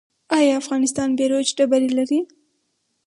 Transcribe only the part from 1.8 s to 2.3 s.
لري؟